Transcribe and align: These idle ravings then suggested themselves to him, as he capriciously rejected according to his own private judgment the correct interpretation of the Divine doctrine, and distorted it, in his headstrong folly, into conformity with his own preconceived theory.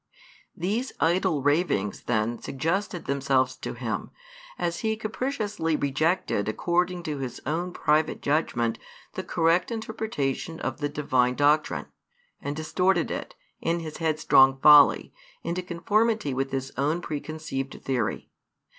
These 0.57 0.93
idle 0.99 1.43
ravings 1.43 2.01
then 2.05 2.41
suggested 2.41 3.05
themselves 3.05 3.55
to 3.57 3.73
him, 3.75 4.09
as 4.57 4.79
he 4.79 4.97
capriciously 4.97 5.75
rejected 5.75 6.49
according 6.49 7.03
to 7.03 7.19
his 7.19 7.39
own 7.45 7.71
private 7.71 8.19
judgment 8.19 8.79
the 9.13 9.21
correct 9.21 9.69
interpretation 9.69 10.59
of 10.59 10.79
the 10.79 10.89
Divine 10.89 11.35
doctrine, 11.35 11.85
and 12.41 12.55
distorted 12.55 13.11
it, 13.11 13.35
in 13.59 13.79
his 13.81 13.97
headstrong 13.97 14.57
folly, 14.57 15.13
into 15.43 15.61
conformity 15.61 16.33
with 16.33 16.49
his 16.51 16.71
own 16.77 16.99
preconceived 17.01 17.79
theory. 17.83 18.31